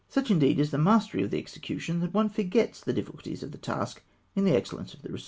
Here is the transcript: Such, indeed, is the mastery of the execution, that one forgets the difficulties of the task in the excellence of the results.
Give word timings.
Such, 0.09 0.31
indeed, 0.31 0.59
is 0.59 0.71
the 0.71 0.79
mastery 0.79 1.21
of 1.21 1.29
the 1.29 1.37
execution, 1.37 1.99
that 1.99 2.11
one 2.11 2.27
forgets 2.27 2.81
the 2.81 2.91
difficulties 2.91 3.43
of 3.43 3.51
the 3.51 3.59
task 3.59 4.01
in 4.35 4.45
the 4.45 4.55
excellence 4.55 4.95
of 4.95 5.03
the 5.03 5.09
results. 5.11 5.19